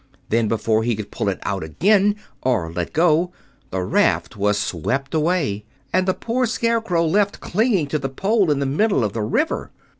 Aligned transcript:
Then, 0.29 0.47
before 0.47 0.81
he 0.81 0.95
could 0.95 1.11
pull 1.11 1.29
it 1.29 1.37
out 1.43 1.61
again—or 1.63 2.71
let 2.71 2.91
go—the 2.91 3.81
raft 3.83 4.35
was 4.35 4.57
swept 4.57 5.13
away, 5.13 5.63
and 5.93 6.07
the 6.07 6.15
poor 6.15 6.47
Scarecrow 6.47 7.03
was 7.03 7.13
left 7.13 7.39
clinging 7.39 7.85
to 7.89 7.99
the 7.99 8.09
pole 8.09 8.49
in 8.49 8.57
the 8.57 8.65
middle 8.65 9.03
of 9.03 9.13
the 9.13 9.21
river. 9.21 9.69